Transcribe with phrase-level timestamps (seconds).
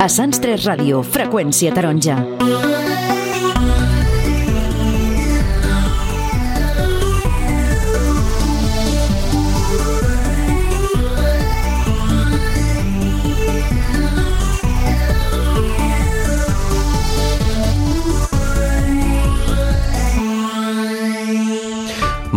[0.00, 2.16] A Sants 3 Ràdio, freqüència taronja.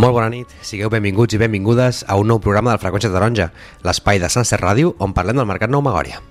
[0.00, 3.50] Molt bona nit, sigueu benvinguts i benvingudes a un nou programa del Freqüència Taronja,
[3.84, 6.22] l'espai de Sunset Ràdio on parlem del Mercat Nou Magòria.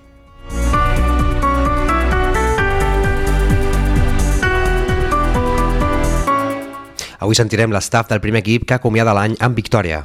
[7.20, 10.02] Avui sentirem l'estaf del primer equip que acomiada l'any amb victòria.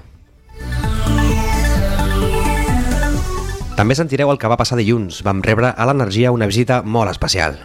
[3.79, 5.23] També sentireu el que va passar dilluns.
[5.25, 7.57] Vam rebre a l'Energia una visita molt especial.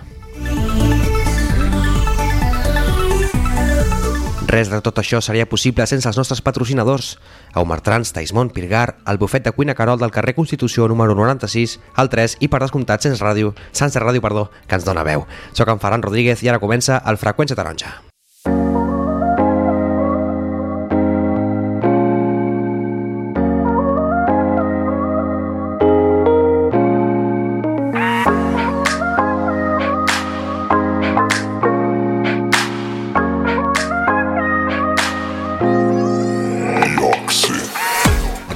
[4.49, 7.11] Res de tot això seria possible sense els nostres patrocinadors.
[7.53, 12.39] Aumartrans, Taismont, Pirgar, el bufet de cuina Carol del carrer Constitució número 96, al 3
[12.41, 15.29] i per descomptat Sens Ràdio, Sants de Ràdio, perdó, que ens dona veu.
[15.53, 17.99] Soc en Ferran Rodríguez i ara comença el Freqüència Taronja.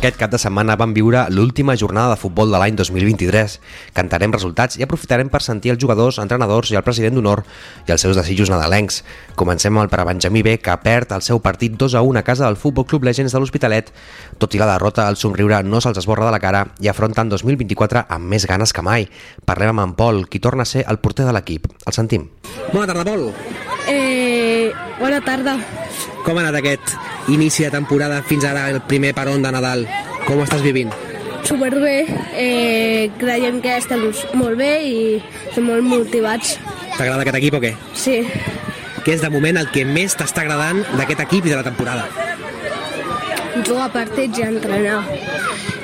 [0.03, 3.53] Aquest cap de setmana vam viure l'última jornada de futbol de l'any 2023.
[3.95, 7.45] Cantarem resultats i aprofitarem per sentir els jugadors, entrenadors i el president d'honor
[7.87, 8.99] i els seus desitjos nadalencs.
[9.39, 12.19] Comencem amb el per a Benjamí B, que perd el seu partit 2 a 1
[12.19, 13.93] a casa del Futbol Club Legends de l'Hospitalet.
[14.43, 18.03] Tot i la derrota, el somriure no se'ls esborra de la cara i afronten 2024
[18.09, 19.07] amb més ganes que mai.
[19.47, 21.71] Parlem amb en Pol, qui torna a ser el porter de l'equip.
[21.87, 22.27] El sentim.
[22.73, 23.31] Bona tarda, Pol.
[23.87, 25.57] Eh, bona tarda.
[26.23, 26.93] Com ha anat aquest
[27.31, 29.87] inici de temporada fins ara, el primer peron de Nadal?
[30.27, 30.93] Com ho estàs vivint?
[31.43, 32.05] Superbé.
[32.39, 34.05] Eh, creiem que estem
[34.39, 34.95] molt bé i
[35.49, 36.57] estem molt motivats.
[36.95, 37.73] T'agrada aquest equip o què?
[37.97, 38.21] Sí.
[39.03, 42.07] Què és de moment el que més t'està agradant d'aquest equip i de la temporada?
[43.67, 45.01] Jugar partits i entrenar.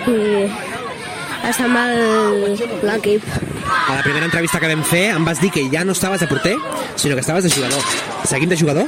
[0.08, 0.48] I
[1.48, 3.24] estar amb l'equip.
[3.70, 6.28] A la primera entrevista que vam fer em vas dir que ja no estaves de
[6.28, 6.56] porter,
[6.96, 7.82] sinó que estaves de jugador.
[8.26, 8.88] Seguim de jugador?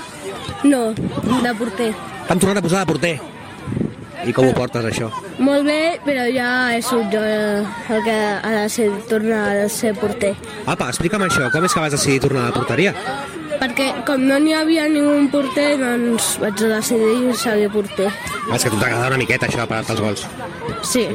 [0.64, 1.94] No, de porter.
[2.28, 3.20] T'han tornat a posar de porter.
[4.22, 5.08] I com ho portes, això?
[5.42, 9.96] Molt bé, però ja he sigut jo el que ha de ser, tornar a ser
[9.98, 10.36] porter.
[10.70, 11.48] Apa, explica'm això.
[11.54, 12.94] Com és que vas decidir tornar a la porteria?
[13.62, 18.12] Perquè com no n'hi havia ningú porter, doncs vaig decidir seguir porter.
[18.54, 20.28] És que t'agrada una miqueta, això, parar-te els gols.
[20.86, 21.08] Sí.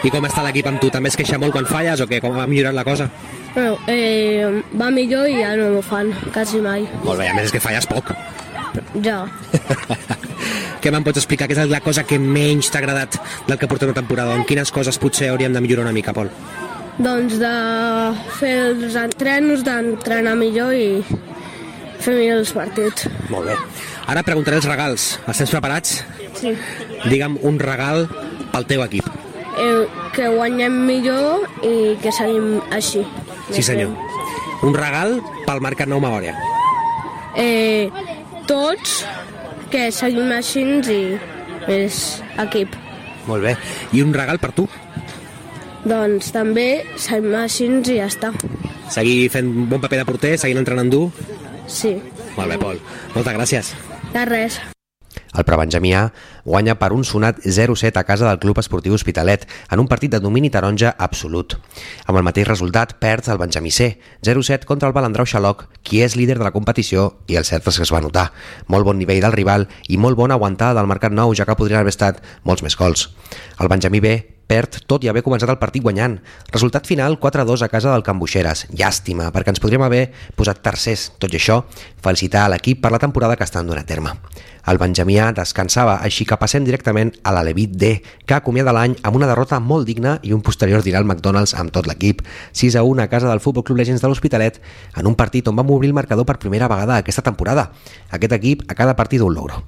[0.00, 0.88] I com està l'equip amb tu?
[0.92, 2.22] També es queixa molt quan falles o què?
[2.24, 3.10] Com ha millorat la cosa?
[3.54, 6.86] Bueno, eh, va millor i ja no m'ho fan, quasi mai.
[7.04, 8.14] Molt bé, a més és que falles poc.
[9.04, 9.24] Ja.
[10.80, 11.50] Què me'n pots explicar?
[11.50, 13.18] Què és la cosa que menys t'ha agradat
[13.48, 14.38] del que porta una temporada?
[14.38, 16.30] En quines coses potser hauríem de millorar una mica, Pol?
[17.00, 17.52] Doncs de
[18.38, 21.02] fer els entrenos, d'entrenar millor i
[22.00, 23.08] fer millor els partits.
[23.28, 23.58] Molt bé.
[24.08, 25.10] Ara preguntaré els regals.
[25.28, 26.00] Estens preparats?
[26.40, 26.56] Sí.
[27.04, 28.06] Digue'm un regal
[28.54, 29.19] pel teu equip.
[29.60, 33.02] Eh, que guanyem millor i que seguim així.
[33.50, 33.92] Sí, senyor.
[34.64, 36.34] Un regal pel Mercat Nou Magòria.
[37.36, 37.90] Eh,
[38.48, 39.02] tots
[39.70, 41.00] que seguim així i
[41.68, 42.74] és equip.
[43.28, 43.56] Molt bé.
[43.92, 44.66] I un regal per tu?
[45.84, 48.32] Doncs també seguim així i ja està.
[48.90, 51.08] Seguir fent bon paper de porter, seguint entrenant dur?
[51.70, 51.94] Sí.
[52.36, 52.84] Molt bé, Pol.
[53.14, 53.74] Moltes gràcies.
[54.12, 54.60] De res.
[55.30, 56.10] El Prebenjamí A
[56.44, 60.20] guanya per un sonat 0-7 a casa del Club Esportiu Hospitalet en un partit de
[60.20, 61.54] domini taronja absolut.
[62.06, 66.16] Amb el mateix resultat perd el Benjamí C, 0-7 contra el Balandrau Xaloc, qui és
[66.18, 68.30] líder de la competició i el cert és que es va notar.
[68.66, 71.80] Molt bon nivell del rival i molt bona aguantada del Mercat Nou, ja que podrien
[71.80, 73.10] haver estat molts més gols.
[73.60, 76.18] El Benjamí B perd tot i haver començat el partit guanyant.
[76.50, 78.66] Resultat final 4-2 a casa del Can Buixeres.
[78.74, 80.08] Llàstima, perquè ens podríem haver
[80.38, 81.12] posat tercers.
[81.22, 81.62] Tot i això,
[82.02, 84.16] felicitar a l'equip per la temporada que estan donant a terme.
[84.68, 87.92] El Benjamià descansava, així que passem directament a l'Alevit D,
[88.26, 91.72] que acomiada l'any amb una derrota molt digna i un posterior dinar al McDonald's amb
[91.72, 92.20] tot l'equip.
[92.52, 94.60] 6 a 1 a casa del Futbol Club Legends de l'Hospitalet,
[94.96, 97.70] en un partit on vam obrir el marcador per primera vegada aquesta temporada.
[98.10, 99.64] Aquest equip a cada partit un logro.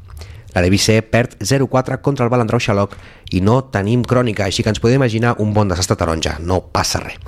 [0.55, 2.97] La Levi C perd 0-4 contra el Balandrau Xaloc
[3.33, 6.37] i no tenim crònica, així que ens podem imaginar un bon desastre taronja.
[6.41, 7.19] No passa res.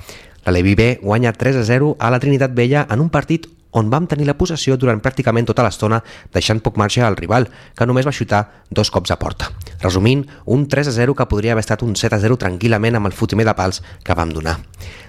[0.44, 4.26] La Levi B guanya 3-0 a la Trinitat Vella en un partit on vam tenir
[4.28, 5.98] la possessió durant pràcticament tota l'estona,
[6.32, 9.50] deixant poc marge al rival, que només va xutar dos cops a porta.
[9.82, 13.82] Resumint, un 3-0 que podria haver estat un 7-0 tranquil·lament amb el fotimer de pals
[14.04, 14.60] que vam donar.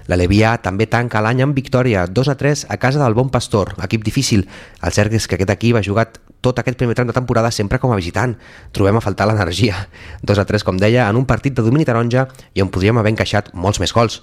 [0.05, 4.45] La Levià també tanca l'any amb victòria, 2-3 a casa del Bon Pastor, equip difícil.
[4.85, 7.79] El cert és que aquest equip ha jugat tot aquest primer tram de temporada sempre
[7.81, 8.35] com a visitant.
[8.71, 9.87] Trobem a faltar l'energia.
[10.21, 13.15] 2 a 3, com deia, en un partit de domini taronja i on podríem haver
[13.15, 14.19] encaixat molts més gols.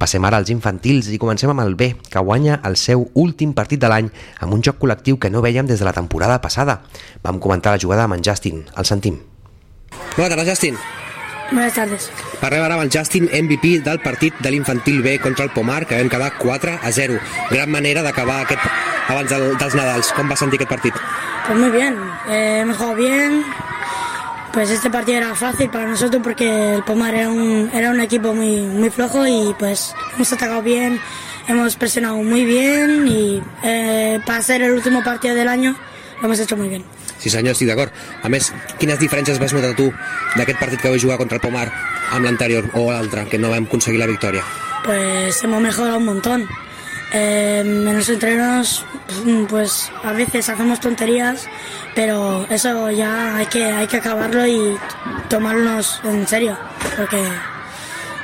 [0.00, 3.82] Passem ara als infantils i comencem amb el B, que guanya el seu últim partit
[3.82, 4.08] de l'any
[4.40, 6.80] amb un joc col·lectiu que no veiem des de la temporada passada.
[7.22, 8.64] Vam comentar la jugada amb en Justin.
[8.76, 9.20] El sentim.
[10.16, 10.80] Bona tarda, Justin.
[11.52, 12.10] Buenas tardes.
[12.40, 15.96] Parlem ara amb el Justin, MVP del partit de l'infantil B contra el Pomar, que
[15.96, 17.20] vam quedar 4 a 0.
[17.50, 18.60] Gran manera d'acabar aquest
[19.08, 20.12] abans del, dels Nadals.
[20.16, 21.00] Com va sentir aquest partit?
[21.46, 21.96] Pues muy bien,
[22.28, 23.42] eh, hemos jugado bien.
[24.52, 28.32] Pues este partido era fácil para nosotros porque el Pomar era un, era un equipo
[28.32, 30.98] muy, muy flojo y pues hemos atacado bien,
[31.46, 35.76] hemos presionado muy bien y eh, para ser el último partido del año
[36.20, 36.84] lo hemos hecho muy bien.
[37.18, 37.92] Sí senyor, estic d'acord.
[38.22, 39.88] A més, quines diferències vas notar tu
[40.36, 41.66] d'aquest partit que vau jugar contra el Pomar
[42.12, 44.44] amb l'anterior o l'altre, que no vam aconseguir la victòria?
[44.84, 46.48] Pues hemos mejorado un montón.
[47.12, 48.84] Eh, en los entrenos,
[49.48, 51.46] pues a veces hacemos tonterías,
[51.94, 54.76] pero eso ya hay que, hay que acabarlo y
[55.28, 56.58] tomarnos en serio,
[56.96, 57.22] porque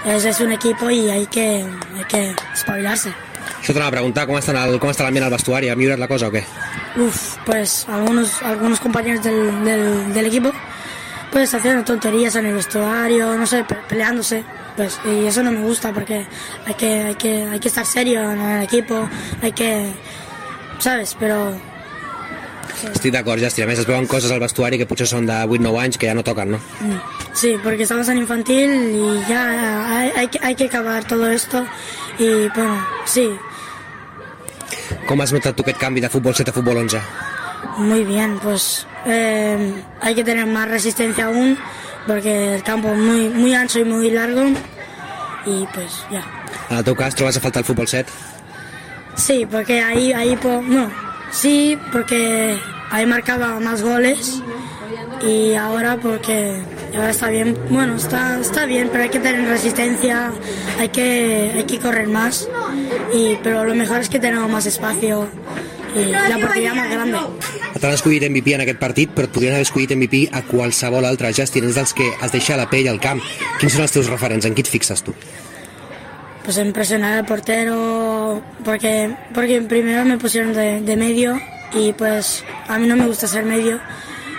[0.04, 1.64] ese es un equipo y hay que,
[1.96, 3.14] hay que espabilarse.
[3.62, 5.68] Això t'anava a preguntar, com el, com està l'ambient al vestuari?
[5.70, 6.42] Ha millorat la cosa o què?
[7.44, 10.52] Pues algunos, algunos compañeros del, del, del equipo
[11.32, 14.44] pues haciendo tonterías en el vestuario, no sé, pe- peleándose.
[14.76, 16.26] Pues, y eso no me gusta porque
[16.66, 19.08] hay que, hay que, hay que estar serio en el equipo,
[19.42, 19.90] hay que,
[20.78, 21.16] ¿sabes?
[21.18, 21.56] Pero
[22.92, 23.64] Estic d'acord, Justin.
[23.64, 26.14] A més, es veuen coses al vestuari que potser són de 8-9 anys que ja
[26.18, 26.58] no toquen, no?
[26.80, 26.98] mm,
[27.32, 29.44] sí, porque estamos en infantil y ya
[30.00, 31.64] hay, hay, que, hay que acabar todo esto
[32.18, 33.28] y bueno, sí,
[35.06, 36.98] Com has notat tu aquest canvi de futbol 7 a futbol 11?
[37.78, 41.58] Muy bien, pues eh, hay que tener más resistencia aún
[42.06, 44.42] porque el campo es muy, muy ancho y muy largo
[45.46, 46.24] y pues ya.
[46.70, 48.10] En el teu cas, trobes a faltar el futbol 7?
[49.14, 50.90] Sí, porque ahí, ahí no,
[51.30, 52.58] sí, porque
[52.90, 54.42] ahí marcaba más goles
[55.22, 56.62] y ahora porque
[56.94, 60.32] ahora está bien, bueno, está, está bien, pero hay que tener resistencia,
[60.78, 62.48] hay que, hay que correr más,
[63.14, 65.28] y, pero lo mejor es que tenemos más espacio
[65.94, 67.18] y la portería más grande.
[67.80, 71.32] T'han escollit MVP en aquest partit, però et podrien haver escollit MVP a qualsevol altre.
[71.34, 73.20] Justin, és dels que has deixat la pell al camp.
[73.60, 74.46] Quins són els teus referents?
[74.46, 75.14] En qui et fixes tu?
[76.44, 81.40] pues en presionar al portero porque porque primero me pusieron de, de medio
[81.72, 83.78] y pues a mí no me gusta ser medio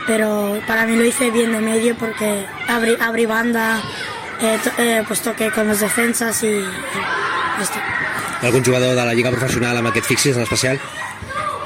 [0.05, 3.81] pero para mí lo hice bien de medio porque abrí, abrí banda
[4.41, 6.61] eh, to- eh, pues toqué con los defensas y, y
[7.57, 7.81] ya está
[8.41, 10.81] Algun jugador de la Lliga Professional amb aquest fixis en especial?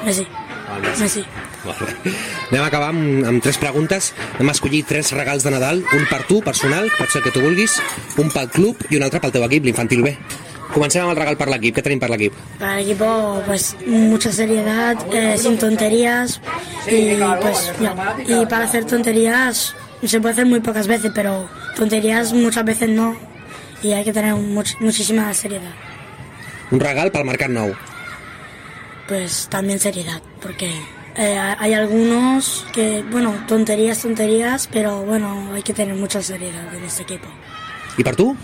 [0.08, 0.26] Messi
[1.00, 1.24] Messi
[1.68, 2.14] Molt bé.
[2.52, 4.14] Anem a acabar amb, amb tres preguntes.
[4.40, 7.42] Hem escollit tres regals de Nadal, un per tu, personal, pot ser el que tu
[7.44, 7.74] vulguis,
[8.22, 10.14] un pel club i un altre pel teu equip, l'infantil B.
[10.72, 11.76] Comencem amb el regal per l'equip.
[11.78, 12.36] Què tenim per l'equip?
[12.60, 16.40] para el equipo pues mucha seriedad eh, sin tonterías
[16.88, 17.94] y pues ya.
[18.28, 19.74] y para hacer tonterías
[20.04, 23.16] se puede hacer muy pocas veces pero tonterías muchas veces no
[23.82, 25.72] y hay que tener much- muchísima seriedad
[26.72, 27.72] Un regal pel Mercat Nou.
[29.08, 30.72] Pues también seriedad porque
[31.16, 36.84] eh, hay algunos que bueno tonterías tonterías pero bueno hay que tener mucha seriedad en
[36.84, 37.28] este equipo
[37.98, 38.36] I per tu?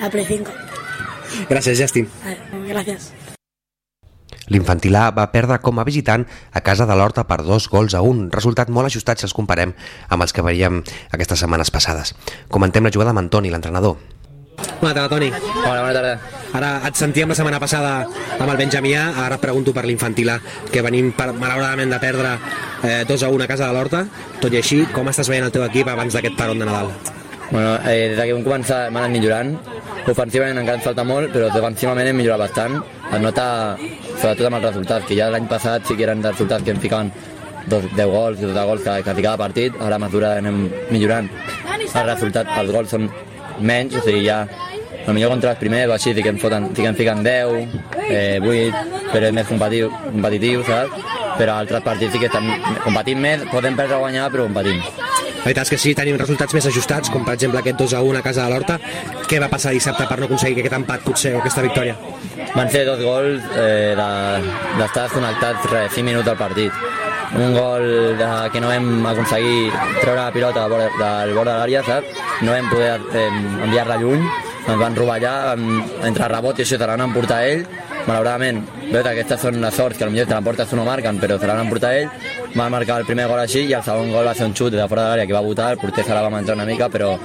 [0.00, 0.50] la Play 5
[1.50, 2.08] Gràcies, Justin.
[2.24, 2.38] Vale,
[2.68, 3.12] gracias
[4.46, 6.24] L'infantil A va perdre com a visitant
[6.54, 9.74] a casa de l'Horta per dos gols a un, resultat molt ajustat si els comparem
[10.08, 12.14] amb els que veiem aquestes setmanes passades.
[12.52, 13.98] Comentem la jugada amb Antoni, l'entrenador.
[14.80, 15.30] Bona tarda, Toni.
[15.64, 16.14] Hola, bona tarda.
[16.56, 17.92] Ara et sentíem la setmana passada
[18.38, 20.38] amb el Benjamià, ara et pregunto per l'infantil A,
[20.72, 22.32] que venim per, malauradament de perdre
[22.84, 24.04] eh, 2 a 1 a casa de l'Horta.
[24.40, 26.92] Tot i així, com estàs veient el teu equip abans d'aquest paron de Nadal?
[27.50, 29.52] Bueno, eh, des que vam començar hem anat millorant.
[30.06, 32.80] Ofensivament encara ens falta molt, però defensivament hem millorat bastant.
[33.10, 33.46] Es nota,
[34.16, 37.12] sobretot amb els resultats, que ja l'any passat sí que eren resultats que em ficaven
[37.66, 41.30] dos, 10 gols, 12 gols que, que ficava partit, ara a mesura anem millorant.
[41.86, 43.10] El resultat, els gols són
[43.60, 44.44] menys, o sigui, ja
[45.06, 47.68] potser contra els primers així que em, foten, que em fiquen 10,
[48.08, 48.80] eh, 8,
[49.12, 51.04] però és més competitiu, competitiu saps?
[51.36, 52.48] Però altres partits sí que estan
[52.82, 54.80] competint més, podem perdre o guanyar, però competim.
[54.80, 58.00] La veritat és que sí, tenim resultats més ajustats, com per exemple aquest 2 a
[58.02, 58.80] 1 a casa de l'Horta.
[59.30, 61.94] Què va passar dissabte per no aconseguir aquest empat, potser, o aquesta victòria?
[62.56, 66.72] Van ser dos gols eh, de- d'estar desconnectats res, 5 minuts del partit.
[67.34, 67.86] Un gol
[68.18, 72.20] de, que no vam aconseguir treure la pilota del del bord de l'àrea, saps?
[72.42, 73.30] No vam poder eh,
[73.66, 74.22] enviar-la lluny,
[74.66, 75.34] ens van robar allà,
[76.06, 77.66] entre rebot i això te l'han emportar ell,
[78.06, 81.38] malauradament, veus que aquestes són les sorts que potser te l'emportes tu no marquen, però
[81.40, 82.10] se l'han emportar ell,
[82.56, 84.86] va marcar el primer gol així i el segon gol va ser un xut de
[84.88, 87.16] fora de l'àrea que va votar, el porter se la va menjar una mica, però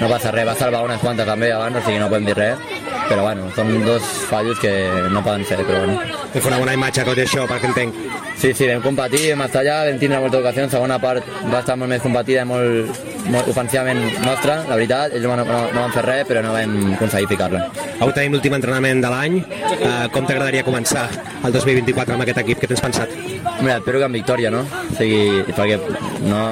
[0.00, 2.76] no passa res, va salvar unes quantes també abans, o sigui no podem dir res,
[3.08, 4.72] però bueno, són dos fallos que
[5.12, 6.00] no poden ser, però bueno.
[6.36, 8.00] Fa una bona imatge tot això, perquè entenc.
[8.36, 11.78] Sí, sí, vam competir, vam estar allà, vam tindre moltes ocasions, segona part va estar
[11.80, 12.98] molt més competida i molt,
[13.32, 16.76] molt ofensivament nostra, la veritat, ells no, no, no van fer res, però no vam
[16.98, 17.62] aconseguir ficar-la.
[17.96, 19.38] Avui tenim l'últim entrenament de l'any.
[19.76, 21.06] Uh, com t'agradaria començar
[21.46, 22.60] el 2024 amb aquest equip?
[22.60, 23.16] Què tens pensat?
[23.56, 24.66] Hombre, espero que amb victòria, no?
[24.66, 25.80] O sigui, perquè
[26.28, 26.42] no,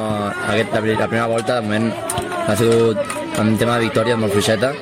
[0.49, 1.90] aquest, la, la primera volta, de moment,
[2.49, 4.73] ha sigut en tema de victòria molt fluixeta,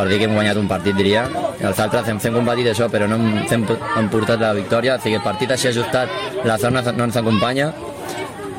[0.00, 1.26] per dir que hem guanyat un partit, diria.
[1.60, 4.96] Els altres hem, hem competit això, però no hem, hem, portat la victòria.
[4.96, 6.08] O sigui, el partit així ajustat,
[6.48, 7.68] la zona no ens acompanya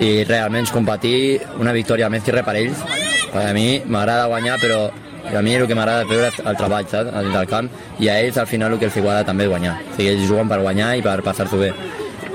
[0.01, 2.85] i realment competir una victòria més que res per ells.
[3.31, 4.83] Per a mi m'agrada guanyar, però
[5.31, 7.09] a mi el que m'agrada veure és el treball, saps?
[7.23, 9.79] El del camp, i a ells al final el que els agrada també és guanyar.
[9.81, 11.73] O sigui, ells juguen per guanyar i per passar-s'ho bé.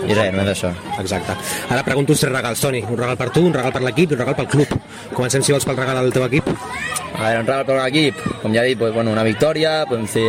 [0.05, 0.73] I res, no és això.
[1.01, 1.35] Exacte.
[1.73, 2.83] Ara pregunto uns tres regals, Toni.
[2.85, 4.77] Un regal per tu, un regal per l'equip i un regal pel club.
[5.15, 6.49] Comencem, si vols, pel regal del teu equip.
[6.51, 10.07] A veure, un regal per l'equip, com ja he dit, pues, bueno, una victòria, podem
[10.11, 10.29] ser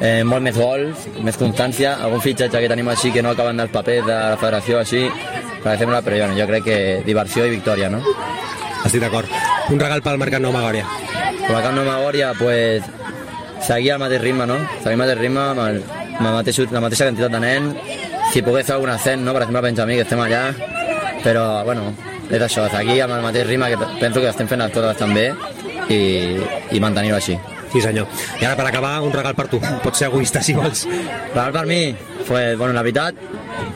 [0.00, 3.72] eh, molt més gols, més constància, algun fitxatge que tenim així que no acaben dels
[3.72, 5.04] papers de la federació així,
[5.62, 8.00] per exemple, però bueno, jo crec que diversió i victòria, no?
[8.84, 9.28] Estic d'acord.
[9.70, 10.86] Un regal pel Mercat Nou Magòria.
[11.50, 12.86] La Camp Nou Magòria, pues,
[13.66, 14.56] seguir al mateix ritme, no?
[14.80, 15.82] Seguir al mateix ritme, amb, el,
[16.16, 17.68] amb el mateix, la mateixa quantitat de nen,
[18.30, 19.34] si pogués fer algun ascent, no?
[19.34, 20.42] Per exemple, Benjamí, que estem allà,
[21.24, 21.90] però, bueno,
[22.30, 25.30] és això, seguir amb el mateix ritme, que penso que estem fent les coses també,
[25.90, 26.00] i,
[26.70, 27.36] i mantenir-ho així.
[27.70, 28.06] Sí, senyor.
[28.40, 29.60] I ara, per acabar, un regal per tu.
[29.84, 30.86] Pots ser egoista, si vols.
[31.34, 31.82] Regal per mi,
[32.26, 33.14] pues, bueno, la veritat,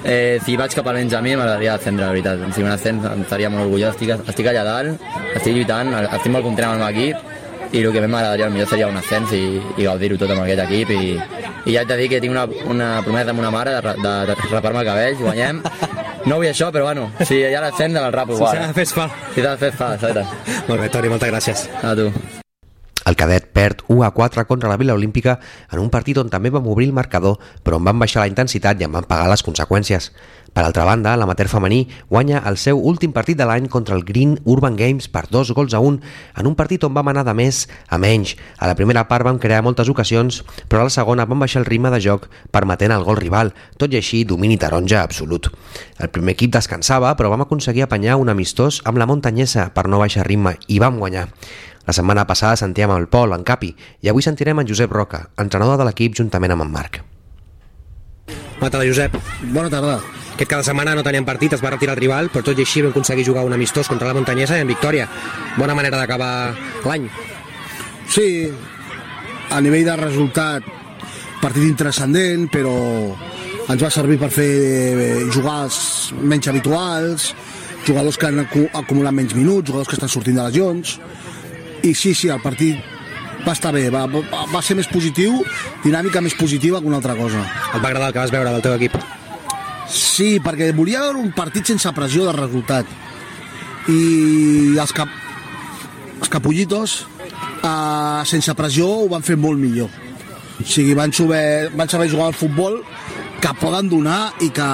[0.03, 2.43] eh, si vaig cap al Benjamí m'agradaria ascendre, la veritat.
[2.57, 6.47] Si un ascens em estaria molt orgullós, estic, estic allà dalt, estic lluitant, estic molt
[6.47, 7.31] content amb el meu equip,
[7.75, 9.45] i el que més m'agradaria millor seria un ascens i,
[9.79, 11.17] i gaudir-ho tot amb aquest equip i,
[11.65, 14.39] i ja de dir que tinc una, una promesa amb una mare de, de, de
[14.51, 15.63] rapar-me el cabell, guanyem
[16.25, 18.57] no vull això, però bueno, si ha l'ascens el rapo igual.
[18.57, 19.11] Si s'ha de fer, es fa.
[19.35, 20.25] Si s'ha de fer, es fa, exacte.
[20.71, 21.69] Molt bé, Toni, moltes gràcies.
[21.83, 22.09] A tu.
[23.05, 25.39] El cadet perd 1 a 4 contra la Vila Olímpica
[25.71, 28.81] en un partit on també vam obrir el marcador, però on van baixar la intensitat
[28.81, 30.11] i en van pagar les conseqüències.
[30.55, 34.37] Per altra banda, l'amater femení guanya el seu últim partit de l'any contra el Green
[34.45, 35.99] Urban Games per dos gols a un,
[36.39, 38.37] en un partit on vam anar de més a menys.
[38.63, 41.69] A la primera part vam crear moltes ocasions, però a la segona vam baixar el
[41.69, 45.51] ritme de joc permetent el gol rival, tot i així domini taronja absolut.
[45.99, 49.99] El primer equip descansava, però vam aconseguir apanyar un amistós amb la muntanyesa per no
[49.99, 51.29] baixar ritme i vam guanyar.
[51.87, 55.77] La setmana passada sentíem el Pol, en Capi, i avui sentirem en Josep Roca, entrenador
[55.81, 57.01] de l'equip juntament amb en Marc.
[58.61, 59.17] Bona tarda, Josep.
[59.53, 59.99] Bona tarda.
[60.35, 62.81] Aquest cada setmana no teníem partit, es va retirar el rival, però tot i així
[62.83, 65.05] vam aconseguir jugar un amistós contra la muntanyesa i en victòria.
[65.59, 66.55] Bona manera d'acabar
[66.89, 67.05] l'any.
[68.11, 68.49] Sí,
[69.51, 70.65] a nivell de resultat,
[71.43, 72.73] partit intrascendent, però
[73.69, 75.77] ens va servir per fer eh, jugades
[76.21, 77.29] menys habituals,
[77.87, 80.97] jugadors que han acu- acumulat menys minuts, jugadors que estan sortint de lesions,
[81.85, 82.81] i sí, sí, el partit
[83.45, 85.43] va estar bé, va, va, va ser més positiu,
[85.85, 87.43] dinàmica més positiva que una altra cosa.
[87.75, 88.97] Et va agradar el que vas veure del teu equip?
[89.91, 92.89] Sí, perquè volia veure un partit sense pressió de resultat.
[93.93, 94.01] I
[94.81, 95.13] els, cap...
[96.17, 97.03] els capullitos,
[97.61, 99.93] uh, sense pressió, ho van fer molt millor.
[100.55, 102.81] O sigui, van saber, van saber jugar al futbol
[103.45, 104.71] que poden donar i que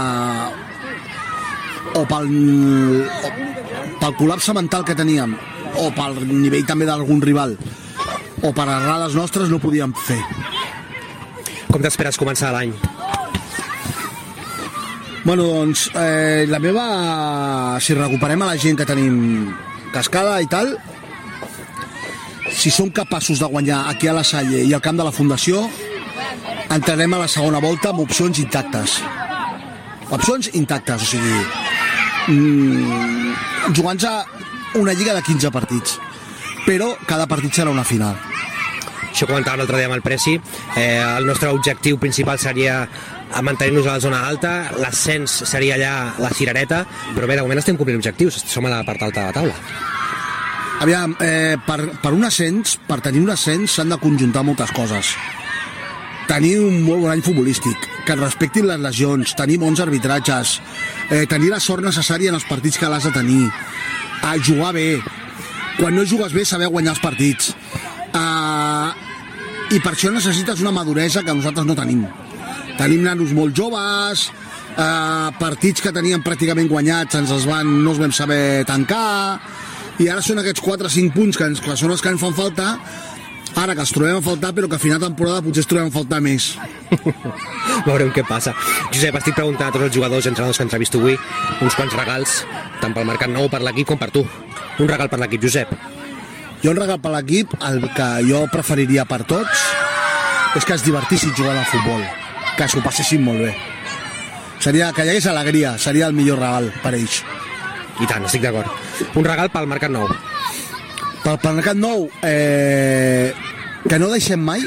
[1.98, 3.30] o pel, o
[3.98, 5.34] pel col·lapse mental que teníem
[5.78, 7.54] o pel nivell també d'algun rival
[8.42, 10.20] o per errades nostres no podíem fer.
[11.70, 12.72] Com t'esperes començar l'any?
[15.24, 16.86] Bueno, doncs, eh, la meva...
[17.80, 19.50] Si recuperem a la gent que tenim
[19.92, 20.72] cascada i tal,
[22.50, 25.62] si som capaços de guanyar aquí a la Salle i al camp de la Fundació,
[26.70, 28.98] entrarem a la segona volta amb opcions intactes.
[30.10, 31.40] Opcions intactes, o sigui,
[32.32, 34.10] mm, jugant-se
[34.74, 35.98] una lliga de 15 partits.
[36.66, 38.18] Però cada partit serà una final.
[39.10, 40.36] Això ho comentàvem l'altre dia amb el Preci.
[40.76, 42.84] Eh, el nostre objectiu principal seria
[43.42, 46.82] mantenir-nos a la zona alta, l'ascens seria allà la cirereta,
[47.14, 49.54] però bé, de moment estem complint objectius, som a la part alta de la taula.
[50.80, 55.12] Aviam, eh, per, per un ascens, per tenir un ascens s'han de conjuntar moltes coses.
[56.30, 60.58] Tenir un molt bon any futbolístic, que et respectin les lesions, tenir bons arbitratges,
[61.10, 63.50] eh, tenir la sort necessària en els partits que l'has de tenir,
[64.22, 65.00] a jugar bé,
[65.78, 67.54] quan no jugues bé saber guanyar els partits.
[68.10, 68.90] Uh,
[69.70, 72.04] I per això necessites una maduresa que nosaltres no tenim.
[72.78, 74.30] Tenim nanos molt joves,
[74.76, 79.40] eh, partits que teníem pràcticament guanyats ens els van, no els vam saber tancar
[80.00, 82.22] i ara són aquests 4 o 5 punts que, ens, que són els que ens
[82.22, 82.72] fan falta
[83.60, 85.90] ara que els trobem a faltar però que a final de temporada potser els trobem
[85.90, 86.50] a faltar més
[87.86, 88.52] Veurem què passa.
[88.92, 91.14] Josep, estic preguntant a tots els jugadors i entrenadors que entrevisto avui
[91.62, 92.40] uns quants regals,
[92.82, 94.24] tant pel Mercat Nou, per l'equip com per tu.
[94.80, 95.72] Un regal per l'equip, Josep.
[96.62, 99.62] jo un regal per l'equip el que jo preferiria per tots
[100.58, 102.02] és que es divertissin jugant al futbol
[102.58, 103.54] que s'ho passessin molt bé
[104.60, 107.22] seria, que hi hagués alegria seria el millor regal per ells
[108.00, 108.68] I tant, estic d'acord.
[109.16, 110.06] Un regal pel Mercat Nou.
[111.24, 113.32] pel, pel Mercat Nou eh,
[113.88, 114.62] que no deixem mai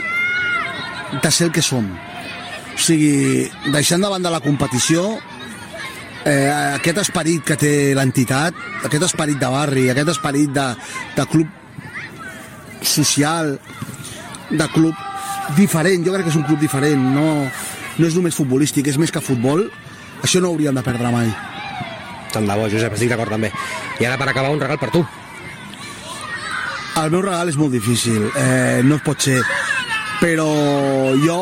[1.13, 1.85] de ser el que som
[2.73, 5.05] o sigui, deixant de banda la competició
[6.25, 8.57] eh, aquest esperit que té l'entitat
[8.89, 10.67] aquest esperit de barri, aquest esperit de,
[11.17, 11.47] de club
[12.83, 13.55] social
[14.49, 14.93] de club
[15.57, 17.27] diferent, jo crec que és un club diferent no,
[17.97, 19.67] no és només futbolístic, és més que futbol
[20.23, 21.33] això no hauríem de perdre mai
[22.33, 23.51] Tant de bo, Josep, estic d'acord també.
[24.01, 25.03] I ara, per acabar, un regal per tu.
[26.93, 29.39] El meu regal és molt difícil, eh, no es pot ser,
[30.21, 30.45] però
[31.23, 31.39] jo,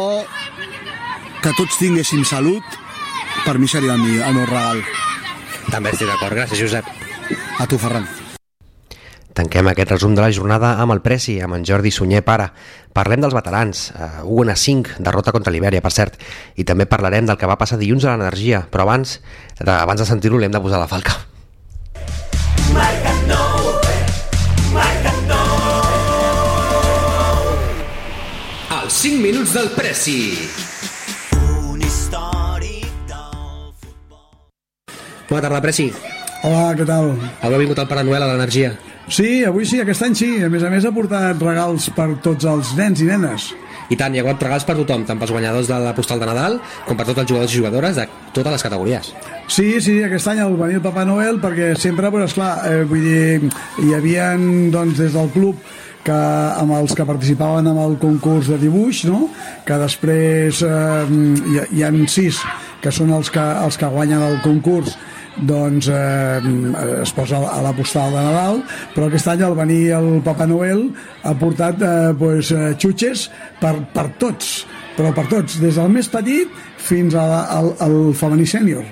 [1.43, 2.63] que tots tinguéssim salut,
[3.43, 4.79] per mi seria el, mi, el meu regal.
[5.67, 6.38] També estic d'acord.
[6.39, 6.88] Gràcies, Josep.
[7.60, 8.08] A tu, Ferran.
[9.36, 12.48] Tanquem aquest resum de la jornada amb el Preci, amb en Jordi Sunyer Pare.
[12.96, 16.15] Parlem dels veterans, uh, 1 a 5, derrota contra l'Ibèria, per cert,
[16.55, 19.20] i també parlarem del que va passar dilluns a l'energia, però abans,
[19.63, 21.30] abans de sentir-ho l'hem de posar la falca.
[29.01, 30.38] 5 minuts del Preci.
[35.25, 35.88] Bona tarda, Preci.
[36.46, 37.10] Hola, què tal?
[37.41, 38.75] Avui ha vingut el Pare Noel a l'energia.
[39.10, 40.29] Sí, avui sí, aquest any sí.
[40.46, 43.50] A més a més ha portat regals per tots els nens i nenes.
[43.89, 46.29] I tant, hi ha hagut regals per tothom, tant pels guanyadors de la postal de
[46.29, 48.05] Nadal com per tots els jugadors i jugadores de
[48.38, 49.13] totes les categories.
[49.50, 53.01] Sí, sí, aquest any el venir el Papa Noel perquè sempre, però esclar, eh, vull
[53.10, 53.50] dir,
[53.81, 55.58] hi havia doncs, des del club
[56.05, 56.17] que
[56.58, 59.27] amb els que participaven en el concurs de dibuix, no?
[59.67, 60.74] que després eh,
[61.53, 62.42] hi, hi ha sis
[62.81, 64.98] que són els que, els que guanyen el concurs
[65.48, 66.42] doncs eh,
[67.01, 68.61] es posa a la postal de Nadal
[68.96, 70.90] però aquest any al venir el Papa Noel
[71.24, 73.29] ha portat eh, pues, eh, xutxes
[73.61, 74.66] per, per tots
[74.98, 78.83] però per tots, des del més petit fins al, al femení sènior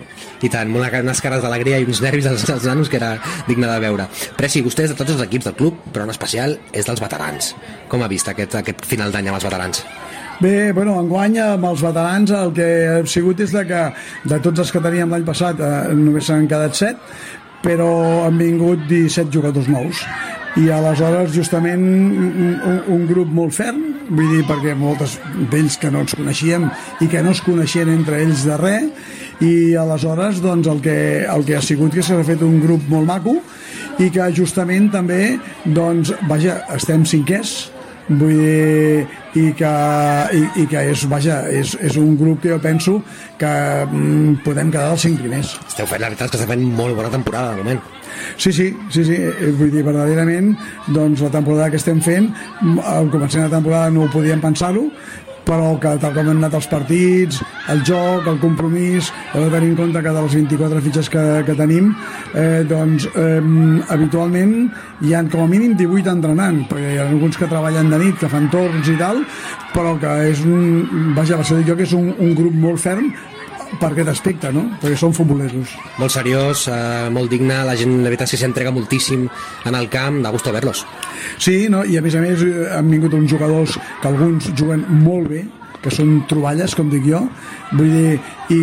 [0.41, 3.15] I tant, una, unes cares d'alegria i uns nervis als, als nanos que era
[3.47, 4.07] digne de veure.
[4.37, 7.53] Preci, vostè és de tots els equips del club, però en especial és dels veterans.
[7.91, 9.83] Com ha vist aquest, aquest final d'any amb els veterans?
[10.39, 13.81] Bé, bueno, enguany amb els veterans el que ha sigut és de que
[14.31, 16.95] de tots els que teníem l'any passat eh, només s'han quedat 7
[17.65, 17.89] però
[18.23, 20.03] han vingut 17 jugadors nous
[20.57, 25.17] i aleshores justament un, un, un grup molt ferm vull dir perquè moltes
[25.51, 26.69] d'ells que no ens coneixíem
[27.03, 31.45] i que no es coneixien entre ells de res i aleshores doncs el que, el
[31.47, 33.39] que ha sigut que s'ha fet un grup molt maco
[33.99, 37.71] i que justament també doncs vaja, estem cinquers
[38.09, 39.05] vull dir,
[39.37, 39.71] i que,
[40.33, 42.97] i, i que és, vaja, és, és un grup que jo penso
[43.37, 43.51] que
[43.85, 45.53] mm, podem quedar dels cinc primers.
[45.67, 47.81] Esteu fent, la veritat és que està fent molt bona temporada, de moment.
[48.41, 50.55] Sí, sí, sí, sí, eh, vull dir, verdaderament,
[50.89, 52.31] doncs la temporada que estem fent,
[52.63, 54.89] mm, de la temporada no ho podíem pensar-ho,
[55.49, 57.39] però que tal com han anat els partits,
[57.73, 61.23] el joc, el compromís, heu de tenir en compte que de les 24 fitxes que,
[61.47, 61.89] que tenim,
[62.37, 63.41] eh, doncs eh,
[63.95, 64.53] habitualment
[65.07, 68.19] hi han com a mínim 18 entrenant, perquè hi ha alguns que treballen de nit,
[68.21, 69.23] que fan torns i tal,
[69.73, 72.85] però que és un, vaja, per això dic jo que és un, un grup molt
[72.85, 73.09] ferm
[73.77, 74.65] per aquest aspecte, no?
[74.81, 75.75] Perquè són futboleros.
[76.01, 79.27] Molt seriós, eh, molt digne, la gent de veritat s'entrega moltíssim
[79.65, 80.85] en el camp, da gusto verlos.
[81.37, 81.83] Sí, no?
[81.83, 85.45] i a més a més eh, han vingut uns jugadors que alguns juguen molt bé,
[85.83, 87.21] que són troballes, com dic jo,
[87.71, 88.17] vull dir,
[88.51, 88.59] i,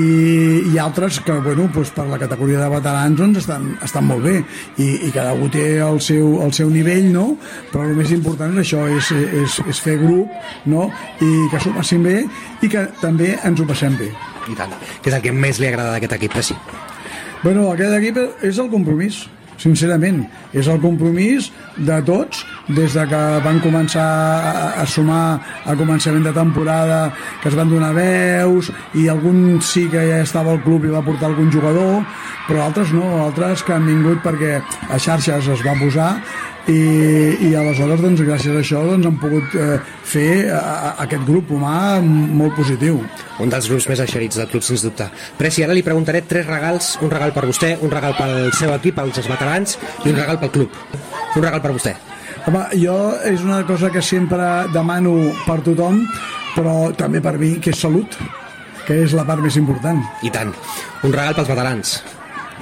[0.73, 4.37] i altres que, bueno, doncs per la categoria de veterans doncs estan, estan molt bé,
[4.83, 7.29] i, i cada un té el seu, el seu nivell, no?
[7.73, 10.33] Però el més important és això, és, és, és fer grup,
[10.69, 10.91] no?
[11.25, 12.19] I que s'ho passin bé,
[12.61, 14.11] i que també ens ho passem bé.
[14.47, 14.75] I tant.
[15.03, 16.59] Què és el que més li agrada d'aquest equip, Preci?
[17.43, 19.25] Bueno, aquest equip és el compromís,
[19.61, 20.25] sincerament.
[20.57, 24.07] És el compromís de tots, des de que van començar
[24.81, 30.03] a, sumar a començament de temporada, que es van donar veus, i algun sí que
[30.09, 32.03] ja estava al club i va portar algun jugador,
[32.47, 36.13] però altres no, altres que han vingut perquè a xarxes es va posar
[36.73, 36.81] i,
[37.47, 39.77] i aleshores doncs, gràcies a això doncs, han pogut eh,
[40.07, 42.99] fer a, a, aquest grup humà molt positiu.
[43.43, 45.07] Un dels grups més eixerits del club, sens dubte.
[45.39, 48.99] Preci, ara li preguntaré tres regals, un regal per vostè, un regal pel seu equip,
[48.99, 50.81] pels veterans, i un regal pel club.
[51.37, 51.95] Un regal per vostè.
[52.47, 56.03] Home, jo és una cosa que sempre demano per tothom,
[56.55, 58.19] però també per mi, que és salut.
[58.87, 59.99] que és la part més important.
[60.23, 60.53] I tant.
[61.03, 61.97] Un regal pels veterans.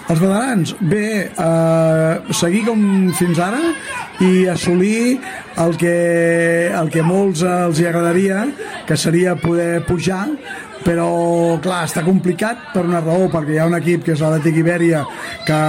[0.05, 2.81] Els veterans, bé, eh, seguir com
[3.17, 3.61] fins ara
[4.21, 5.17] i assolir
[5.62, 5.95] el que,
[6.77, 8.45] el que molts els hi agradaria,
[8.85, 10.27] que seria poder pujar,
[10.85, 14.61] però clar, està complicat per una raó, perquè hi ha un equip que és l'Atlètic
[14.61, 15.01] Ibèria
[15.49, 15.61] que,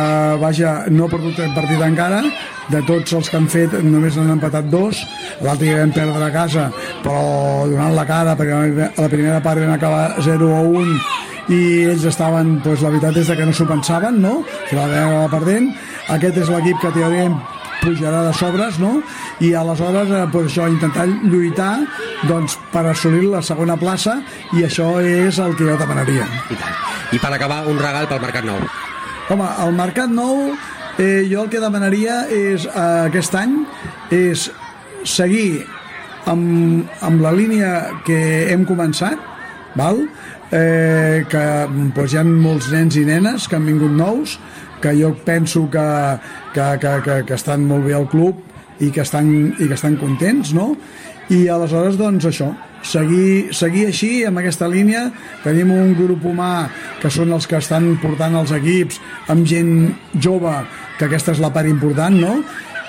[0.41, 2.19] vaja, no ha perdut un partit encara,
[2.67, 4.99] de tots els que han fet només han empatat dos.
[5.45, 6.71] L'altre ja vam perdre a casa
[7.05, 11.59] però donant la cara perquè a la primera part vam acabar 0 a 1 i
[11.91, 14.39] ells estaven, doncs la veritat és que no s'ho pensaven, no?
[14.69, 15.69] que la acabar perdent
[16.15, 17.37] aquest és l'equip que teòricament
[17.85, 19.01] pujarà de sobres, no?
[19.39, 21.85] I aleshores, eh, pues això, intentar lluitar
[22.25, 24.17] doncs, per assolir la segona plaça
[24.57, 26.25] i això és el que jo demanaria.
[26.49, 26.81] I tant.
[27.13, 28.57] I per acabar, un regal pel Mercat Nou.
[29.29, 30.55] Home, el Mercat Nou,
[30.97, 33.65] eh, jo el que demanaria és, eh, aquest any,
[34.09, 34.49] és
[35.03, 35.65] seguir
[36.25, 39.19] amb, amb la línia que hem començat,
[39.75, 40.07] val?
[40.51, 44.37] Eh, que doncs, hi ha molts nens i nenes que han vingut nous,
[44.81, 45.87] que jo penso que,
[46.53, 48.41] que, que, que, que estan molt bé al club
[48.83, 50.73] i que estan, i que estan contents, no?
[51.31, 52.51] I aleshores, doncs, això,
[52.85, 55.07] seguir, seguir així, amb aquesta línia.
[55.43, 56.67] Tenim un grup humà
[57.01, 59.01] que són els que estan portant els equips
[59.33, 59.73] amb gent
[60.21, 60.53] jove,
[60.99, 62.37] que aquesta és la part important, no?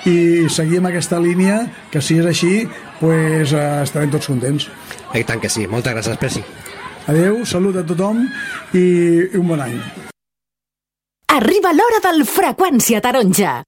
[0.07, 2.67] I seguir amb aquesta línia, que si és així,
[3.01, 4.69] pues, eh, estarem tots contents.
[5.17, 5.65] I tant que sí.
[5.67, 6.45] Moltes gràcies, Preci.
[7.07, 8.25] Adeu, salut a tothom
[8.75, 8.83] i
[9.39, 9.77] un bon any.
[11.31, 13.61] Arriba l'hora del Freqüència Taronja.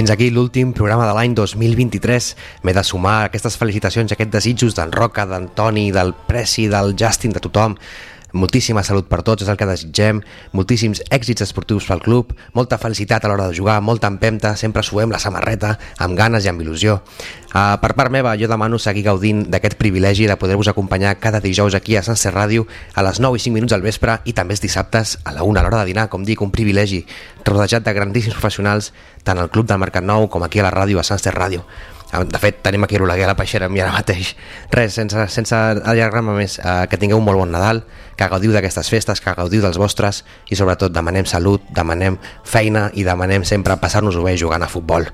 [0.00, 2.26] Fins aquí l'últim programa de l'any 2023.
[2.64, 7.42] M'he de sumar aquestes felicitacions, aquests desitjos d'en Roca, d'Antoni, del Preci, del Justin, de
[7.44, 7.74] tothom.
[8.32, 10.20] Moltíssima salut per tots, és el que desitgem.
[10.56, 15.10] Moltíssims èxits esportius pel club, molta felicitat a l'hora de jugar, molta empenta, sempre suem
[15.10, 17.00] la samarreta amb ganes i amb il·lusió.
[17.50, 21.74] Uh, per part meva, jo demano seguir gaudint d'aquest privilegi de poder-vos acompanyar cada dijous
[21.74, 24.62] aquí a Sanse Ràdio a les 9 i 5 minuts al vespre i també els
[24.62, 27.02] dissabtes a la 1 a l'hora de dinar, com dic, un privilegi,
[27.44, 28.92] rodejat de grandíssims professionals
[29.24, 31.66] tant al Club del Mercat Nou com aquí a la ràdio, a Sanse Ràdio.
[32.10, 34.32] De fet, tenim aquí l'Oleguer a la Peixera amb mi ara mateix.
[34.74, 37.84] Res, sense, sense allargar-me més, eh, que tingueu un molt bon Nadal,
[38.18, 43.06] que gaudiu d'aquestes festes, que gaudiu dels vostres i sobretot demanem salut, demanem feina i
[43.06, 45.06] demanem sempre passar-nos-ho bé jugant a futbol.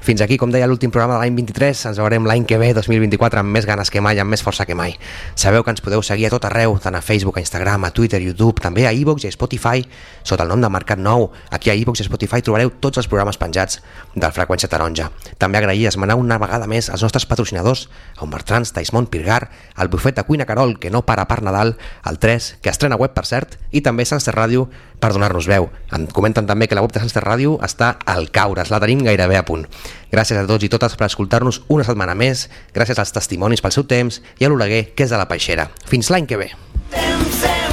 [0.00, 3.42] Fins aquí, com deia l'últim programa de l'any 23, ens veurem l'any que ve, 2024,
[3.42, 4.94] amb més ganes que mai, amb més força que mai.
[5.36, 8.22] Sabeu que ens podeu seguir a tot arreu, tant a Facebook, a Instagram, a Twitter,
[8.24, 9.84] YouTube, també a iVoox i a Spotify,
[10.24, 11.28] sota el nom de Mercat Nou.
[11.52, 13.82] Aquí a iVoox i Spotify trobareu tots els programes penjats
[14.16, 15.10] del Freqüència Taronja.
[15.36, 19.92] També agrair esmenar una vegada més als nostres patrocinadors, a un Bertrans, Taismont, Pirgar, el
[19.92, 21.76] bufet de cuina Carol, que no para per Nadal,
[22.08, 25.70] el 3, que estrena web per cert, i també Sanster Ràdio per donar-nos veu.
[25.96, 29.40] En comenten també que la web de Sanster Ràdio està al caures, la tenim gairebé
[29.40, 29.66] a punt.
[30.12, 33.88] Gràcies a tots i totes per escoltar-nos una setmana més, gràcies als testimonis pel seu
[33.88, 35.70] temps i a l'Oleguer, que és de la Peixera.
[35.88, 36.52] Fins l'any que ve.
[36.92, 37.69] sempre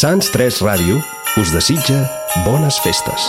[0.00, 0.96] Sants 3 Ràdio
[1.36, 1.98] us desitja
[2.46, 3.28] bones festes.